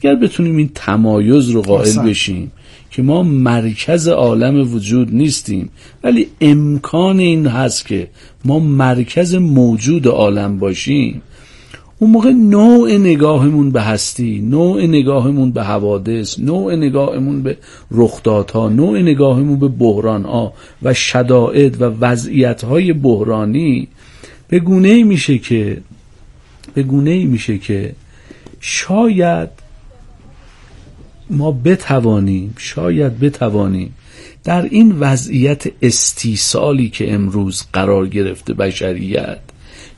اگر 0.00 0.14
بتونیم 0.14 0.56
این 0.56 0.70
تمایز 0.74 1.48
رو 1.50 1.62
قائل 1.62 1.98
بشیم 1.98 2.52
که 2.90 3.02
ما 3.02 3.22
مرکز 3.22 4.08
عالم 4.08 4.74
وجود 4.74 5.14
نیستیم 5.14 5.68
ولی 6.04 6.26
امکان 6.40 7.18
این 7.18 7.46
هست 7.46 7.86
که 7.86 8.08
ما 8.44 8.58
مرکز 8.58 9.34
موجود 9.34 10.06
عالم 10.06 10.58
باشیم. 10.58 11.22
اون 11.98 12.10
موقع 12.10 12.30
نوع 12.30 12.96
نگاهمون 12.96 13.70
به 13.70 13.82
هستی 13.82 14.40
نوع 14.40 14.86
نگاهمون 14.86 15.50
به 15.50 15.62
حوادث 15.62 16.38
نوع 16.38 16.76
نگاهمون 16.76 17.42
به 17.42 17.56
رخدادها 17.90 18.68
نوع 18.68 19.02
نگاهمون 19.02 19.58
به 19.58 19.68
بحرانها 19.68 20.52
و 20.82 20.94
شدائد 20.94 21.82
و 21.82 21.84
وضعیتهای 21.84 22.92
بحرانی 22.92 23.88
به 24.48 24.58
گونه 24.58 25.04
میشه 25.04 25.38
که 25.38 25.80
به 26.74 26.82
گونه 26.82 27.24
میشه 27.24 27.58
که 27.58 27.92
شاید 28.60 29.59
ما 31.30 31.52
بتوانیم 31.52 32.54
شاید 32.58 33.18
بتوانیم 33.18 33.94
در 34.44 34.62
این 34.62 34.96
وضعیت 35.00 35.64
استیصالی 35.82 36.88
که 36.88 37.14
امروز 37.14 37.64
قرار 37.72 38.08
گرفته 38.08 38.54
بشریت 38.54 39.38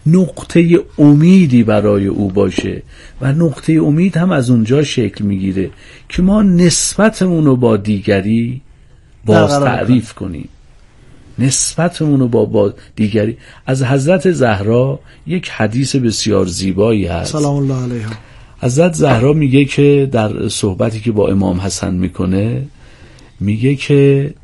نقطه 0.06 0.78
امیدی 0.98 1.62
برای 1.62 2.06
او 2.06 2.28
باشه 2.28 2.82
و 3.20 3.32
نقطه 3.32 3.72
امید 3.72 4.16
هم 4.16 4.30
از 4.30 4.50
اونجا 4.50 4.82
شکل 4.82 5.24
می‌گیره 5.24 5.70
که 6.08 6.22
ما 6.22 6.42
نسبتمون 6.42 7.44
رو 7.44 7.56
با 7.56 7.76
دیگری 7.76 8.60
باز 9.24 9.50
تعریف 9.50 10.12
کنیم. 10.12 10.48
نسبتمون 11.38 12.20
رو 12.20 12.28
با, 12.28 12.44
با 12.44 12.74
دیگری. 12.96 13.36
از 13.66 13.82
حضرت 13.82 14.32
زهرا 14.32 15.00
یک 15.26 15.48
حدیث 15.48 15.96
بسیار 15.96 16.46
زیبایی 16.46 17.06
هست. 17.06 17.32
سلام 17.32 17.56
الله 17.56 17.82
علیها. 17.82 18.10
حضرت 18.62 18.94
زهرا 18.94 19.32
میگه 19.32 19.64
که 19.64 20.08
در 20.12 20.48
صحبتی 20.48 21.00
که 21.00 21.12
با 21.12 21.28
امام 21.28 21.60
حسن 21.60 21.94
می‌کنه 21.94 22.62
میگه 23.40 23.74
که 23.74 24.34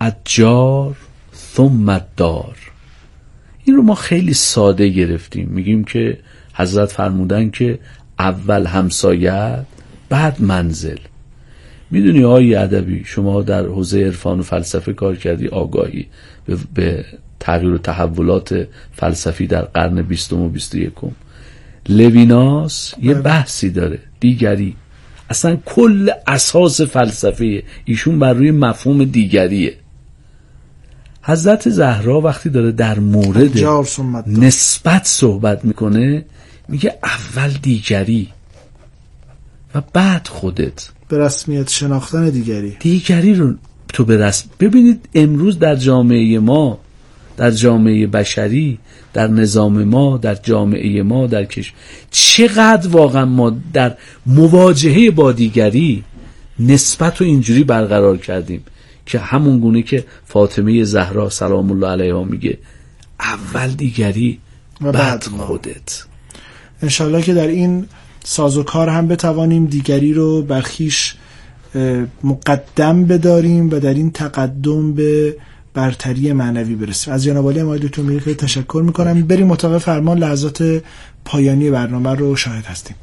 اجار 0.00 0.96
ثم 1.34 2.00
دار 2.16 2.56
این 3.64 3.76
رو 3.76 3.82
ما 3.82 3.94
خیلی 3.94 4.34
ساده 4.34 4.88
گرفتیم. 4.88 5.48
میگیم 5.48 5.84
که 5.84 6.18
حضرت 6.54 6.92
فرمودن 6.92 7.50
که 7.50 7.78
اول 8.18 8.66
همسایت 8.66 9.64
بعد 10.08 10.42
منزل. 10.42 10.98
می‌دونی 11.90 12.24
آقای 12.24 12.54
ادبی 12.54 13.04
شما 13.04 13.42
در 13.42 13.66
حوزه 13.66 14.04
عرفان 14.04 14.40
و 14.40 14.42
فلسفه 14.42 14.92
کار 14.92 15.16
کردی 15.16 15.48
آگاهی 15.48 16.06
به, 16.74 17.04
تغییر 17.40 17.72
و 17.72 17.78
تحولات 17.78 18.68
فلسفی 18.92 19.46
در 19.46 19.62
قرن 19.62 20.02
بیستم 20.02 20.40
و 20.40 20.48
بیست 20.48 20.74
یکم. 20.74 21.10
لویناس 21.88 22.94
یه 23.02 23.14
بله. 23.14 23.22
بحثی 23.22 23.70
داره 23.70 23.98
دیگری. 24.20 24.76
اصلا 25.30 25.56
کل 25.66 26.10
اساس 26.26 26.80
فلسفه 26.80 27.62
ایشون 27.84 28.18
بر 28.18 28.32
روی 28.32 28.50
مفهوم 28.50 29.04
دیگریه. 29.04 29.76
حضرت 31.22 31.68
زهرا 31.68 32.20
وقتی 32.20 32.50
داره 32.50 32.72
در 32.72 32.98
مورد 32.98 33.58
نسبت 34.26 35.06
صحبت 35.06 35.64
می‌کنه 35.64 36.24
میگه 36.68 36.98
اول 37.04 37.50
دیگری 37.62 38.28
و 39.74 39.82
بعد 39.92 40.28
خودت. 40.28 40.88
به 41.08 41.18
رسمیت 41.18 41.70
شناختن 41.70 42.30
دیگری. 42.30 42.76
دیگری 42.80 43.34
رو 43.34 43.54
تو 43.88 44.04
به 44.04 44.16
رسم 44.16 44.48
ببینید 44.60 45.08
امروز 45.14 45.58
در 45.58 45.76
جامعه 45.76 46.38
ما 46.38 46.78
در 47.38 47.50
جامعه 47.50 48.06
بشری 48.06 48.78
در 49.12 49.28
نظام 49.28 49.84
ما 49.84 50.16
در 50.16 50.34
جامعه 50.34 51.02
ما 51.02 51.26
در 51.26 51.44
کش 51.44 51.72
چقدر 52.10 52.88
واقعا 52.88 53.24
ما 53.24 53.56
در 53.72 53.96
مواجهه 54.26 55.10
با 55.10 55.32
دیگری 55.32 56.04
نسبت 56.58 57.20
و 57.20 57.24
اینجوری 57.24 57.64
برقرار 57.64 58.16
کردیم 58.16 58.62
که 59.06 59.18
همون 59.18 59.58
گونه 59.58 59.82
که 59.82 60.04
فاطمه 60.24 60.84
زهرا 60.84 61.30
سلام 61.30 61.70
الله 61.70 61.88
علیها 61.88 62.24
میگه 62.24 62.58
اول 63.20 63.68
دیگری 63.68 64.38
و 64.80 64.92
بعد 64.92 65.24
خودت. 65.24 66.04
انشالله 66.82 67.22
که 67.22 67.34
در 67.34 67.46
این 67.46 67.86
سازوکار 68.24 68.88
هم 68.88 69.08
بتوانیم 69.08 69.66
دیگری 69.66 70.12
رو 70.12 70.42
برخیش 70.42 71.14
مقدم 72.24 73.04
بداریم 73.04 73.70
و 73.70 73.80
در 73.80 73.94
این 73.94 74.10
تقدم 74.10 74.92
به 74.92 75.36
برتری 75.74 76.32
معنوی 76.32 76.74
برسیم 76.74 77.14
از 77.14 77.24
جناب 77.24 77.58
عالی 77.58 77.88
دکتر 77.88 78.02
میری 78.02 78.34
تشکر 78.34 78.82
می‌کنم. 78.86 79.22
بریم 79.22 79.46
مطابق 79.46 79.78
فرمان 79.78 80.18
لحظات 80.18 80.82
پایانی 81.24 81.70
برنامه 81.70 82.14
رو 82.14 82.36
شاهد 82.36 82.64
هستیم. 82.64 82.96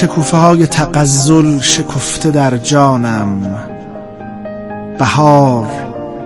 شکوفه 0.00 0.36
های 0.36 0.66
تقزل 0.66 1.60
شکفته 1.60 2.30
در 2.30 2.56
جانم. 2.56 3.58
بهار 4.98 5.66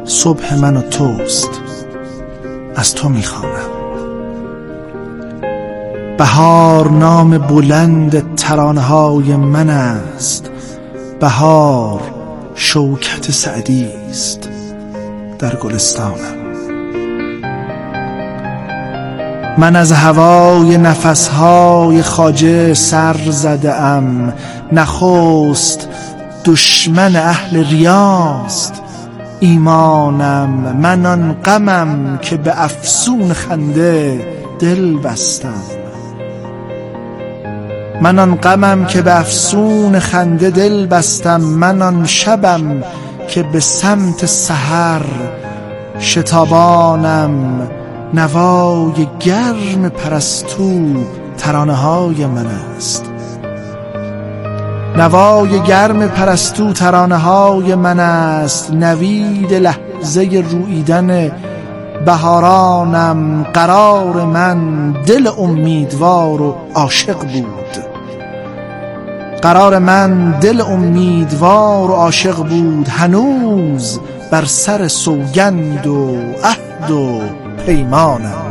صبح 0.05 0.55
من 0.55 0.77
و 0.77 0.83
توست. 0.83 1.51
از 2.77 2.95
تو 2.95 3.09
می‌خوانم. 3.09 3.71
بهار 6.19 6.91
نام 6.91 7.39
بلند 7.39 8.35
ترانه 8.35 8.81
های 8.81 9.37
من 9.37 9.71
است. 9.71 10.51
بهار 11.21 12.01
شوکت 12.55 13.31
سعدی 13.31 13.89
است. 14.11 14.49
در 15.39 15.57
گلستانم. 15.57 16.34
من 19.59 19.77
از 19.77 19.93
هوای 19.93 20.79
نفسهای 20.79 22.03
خاجه 22.03 22.75
سر 22.75 23.17
زده 23.31 23.75
ام 23.75 24.33
نخست 24.73 25.89
دشمن 26.45 27.17
اهل 27.17 27.65
ریاست. 27.65 28.83
ایمانم 29.41 30.77
من 30.81 31.07
آن 31.07 31.37
غمم 31.45 32.19
که 32.23 32.37
به 32.37 32.63
افسون 32.65 33.33
خنده 33.33 34.27
دل 34.59 34.99
بستم. 34.99 35.63
من 38.03 38.19
آن 38.19 38.35
غمم 38.35 38.85
که 38.85 39.03
به 39.03 39.21
افسون 39.21 39.99
خنده 39.99 40.51
دل 40.51 40.87
بستم. 40.87 41.41
من 41.41 41.83
آن 41.83 42.07
شبم 42.07 42.83
که 43.29 43.43
به 43.43 43.61
سمت 43.61 44.27
سحر 44.27 45.05
شتابانم. 45.99 47.69
نوای 48.15 49.09
گرم 49.21 49.89
پرستو 49.89 50.95
ترانه 51.39 51.75
های 51.75 52.27
من 52.27 52.47
است. 52.47 53.05
نوای 54.97 55.61
گرم 55.61 56.09
پرستو 56.09 56.73
ترانه 56.73 57.17
های 57.17 57.75
من 57.75 58.01
است. 58.01 58.71
نوید 58.73 59.53
لحظه 59.53 60.45
رویدن 60.51 61.33
بهارانم 62.07 63.43
قرار 63.43 64.25
من 64.25 64.93
دل 64.93 65.29
امیدوار 65.39 66.43
و 66.43 66.57
عاشق 66.75 67.19
بود. 67.19 67.85
قرار 69.43 69.79
من 69.79 70.31
دل 70.31 70.61
امیدوار 70.61 71.91
و 71.91 71.95
عاشق 71.95 72.37
بود. 72.37 72.89
هنوز 72.89 74.01
بر 74.31 74.45
سر 74.45 74.89
سوگند 74.89 75.87
و 75.87 76.17
عهد 76.45 76.91
و 76.91 77.21
پیمانم. 77.67 78.45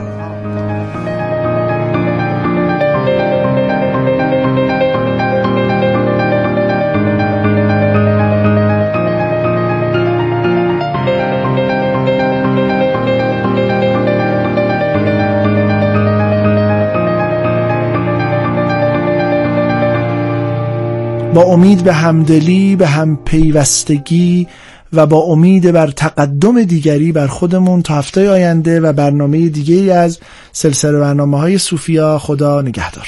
با 21.33 21.41
امید 21.41 21.83
به 21.83 21.93
همدلی 21.93 22.75
به 22.75 22.87
هم 22.87 23.17
پیوستگی 23.25 24.47
و 24.93 25.05
با 25.05 25.17
امید 25.17 25.71
بر 25.71 25.87
تقدم 25.87 26.63
دیگری 26.63 27.11
بر 27.11 27.27
خودمون 27.27 27.81
تا 27.81 27.93
هفته 27.93 28.29
آینده 28.29 28.79
و 28.79 28.93
برنامه 28.93 29.49
دیگه 29.49 29.75
ای 29.75 29.91
از 29.91 30.19
سلسله 30.51 30.99
برنامه 30.99 31.39
های 31.39 31.57
صوفیا 31.57 32.19
خدا 32.19 32.61
نگهدار. 32.61 33.07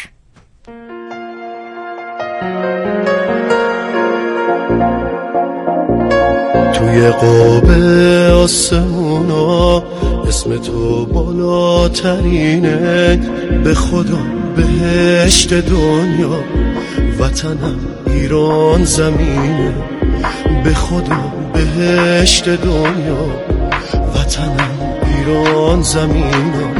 توی 6.74 7.10
قاب 7.10 7.70
آسمونا 8.44 9.84
اسم 10.28 10.58
تو 10.58 11.06
بالاترینه. 11.06 12.76
به 13.64 13.74
خدا 13.74 14.20
بهشت 14.56 15.54
دنیا 15.54 16.40
وطنم 17.20 17.80
ایران 18.08 18.84
زمینه. 18.84 19.74
به 20.64 20.74
خدا 20.74 21.45
بهشت 21.56 22.50
دنیا 22.50 23.26
وطنم 24.16 24.80
ایران 25.06 25.82
زمینه 25.82 26.76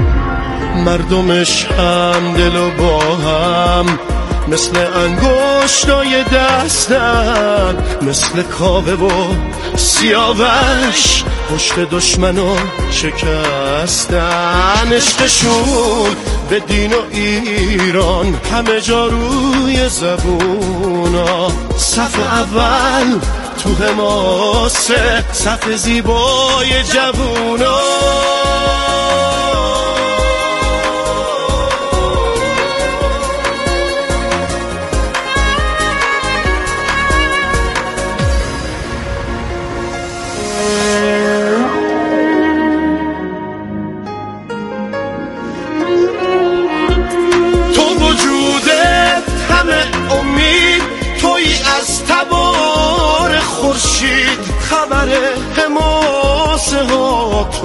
مردمش 0.86 1.66
هم 1.66 2.34
دل 2.38 2.56
و 2.56 2.72
با 2.72 3.00
هم 3.00 4.00
مثل 4.48 4.78
انگشتای 4.78 6.24
دستن 6.24 7.78
مثل 8.02 8.42
کاوه 8.42 8.94
و 8.94 9.34
سیاوش. 9.76 11.24
پشت 11.52 11.80
دشمنو 11.80 12.56
شکستن. 12.92 14.94
عشقشون 14.94 16.16
به 16.50 16.60
دین 16.60 16.94
و 16.94 16.98
ایران 17.12 18.36
همه 18.54 18.82
جا 18.82 19.08
روی 19.08 19.90
زبونا. 19.90 21.48
صف 21.78 22.20
اول 22.20 23.20
تو 23.64 23.70
حماسه 23.70 25.24
صف 25.34 25.70
زیبای 25.70 26.84
جوونا 26.84 27.85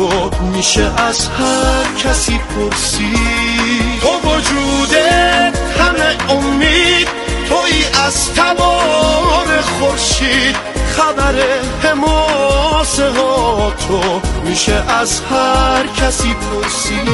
تو 0.00 0.30
میشه 0.56 0.90
از 0.96 1.28
هر 1.28 1.94
کسی 1.98 2.38
پرسید. 2.38 4.00
تو 4.00 4.08
وجودت 4.28 5.58
همه 5.78 6.32
امید 6.32 7.08
توی 7.48 7.84
از 8.06 8.34
تبار 8.34 9.60
خورشید. 9.60 10.56
خبر 10.96 11.34
حماسه 11.82 13.10
ها 13.10 13.72
تو 13.88 14.20
میشه 14.44 14.84
از 14.88 15.20
هر 15.20 15.86
کسی 15.86 16.34
پرسید. 16.34 17.10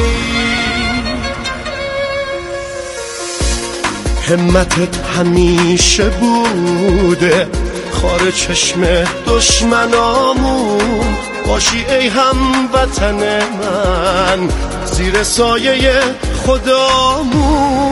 همتت 4.28 4.96
همیشه 5.18 6.08
بوده 6.08 7.48
خار 7.92 8.30
چشم 8.30 9.04
دشمنامون. 9.26 11.16
باشی 11.46 11.84
ای 11.88 12.08
هموطن 12.08 13.14
من. 13.14 14.48
زیر 14.84 15.22
سایه 15.22 16.00
خدامون 16.46 17.86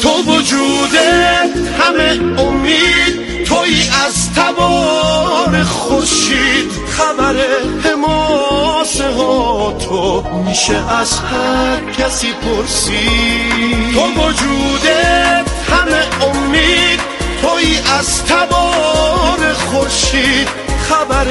تو 0.00 0.08
وجودت 0.08 1.50
همه 1.80 2.40
امید 2.42 3.44
توی 3.44 3.82
از 4.06 4.32
تبار 4.32 5.62
خورشید. 5.62 6.72
خبر 6.88 7.36
حماسه 7.84 9.12
ها 9.12 9.72
تو 9.72 10.24
میشه 10.46 10.92
از 11.00 11.18
هر 11.18 11.90
کسی 11.98 12.28
پرسید. 12.32 13.94
تو 13.94 14.22
وجودت 14.22 15.46
همه 15.70 16.26
امید 16.26 17.00
توی 17.42 17.78
از 17.98 18.24
تبار 18.24 19.52
خورشید 19.52 20.48
خبر 20.88 21.26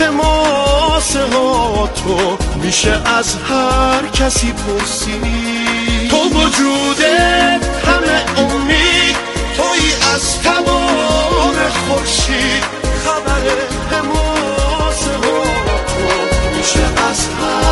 حماسه 0.00 1.24
ها 1.32 1.86
تو 1.86 2.38
میشه 2.62 3.02
از 3.18 3.36
هر 3.36 4.08
کسی 4.08 4.52
پرسید. 4.52 6.10
تو 6.10 6.16
وجود 6.16 7.00
همه 7.86 8.24
امید 8.38 9.16
توی 9.56 9.92
از 10.14 10.42
تبار 10.42 11.70
خورشید 11.88 12.64
خبر 13.04 13.42
حماسه 13.90 15.16
ها 15.16 15.42
تو 15.86 16.56
میشه 16.56 16.84
از 17.10 17.26
هر 17.28 17.65